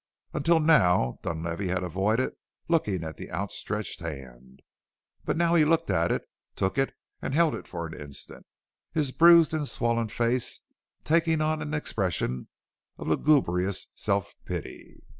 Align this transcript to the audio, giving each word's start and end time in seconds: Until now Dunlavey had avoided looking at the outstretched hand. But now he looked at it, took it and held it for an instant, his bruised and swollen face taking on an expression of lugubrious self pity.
Until 0.33 0.59
now 0.59 1.19
Dunlavey 1.21 1.67
had 1.67 1.83
avoided 1.83 2.33
looking 2.67 3.03
at 3.03 3.17
the 3.17 3.29
outstretched 3.31 3.99
hand. 3.99 4.61
But 5.25 5.37
now 5.37 5.53
he 5.53 5.63
looked 5.63 5.91
at 5.91 6.11
it, 6.11 6.23
took 6.55 6.79
it 6.79 6.95
and 7.21 7.35
held 7.35 7.53
it 7.53 7.67
for 7.67 7.85
an 7.85 7.93
instant, 7.93 8.47
his 8.91 9.11
bruised 9.11 9.53
and 9.53 9.67
swollen 9.69 10.07
face 10.07 10.59
taking 11.03 11.39
on 11.39 11.61
an 11.61 11.75
expression 11.75 12.47
of 12.97 13.09
lugubrious 13.09 13.85
self 13.93 14.33
pity. 14.43 15.03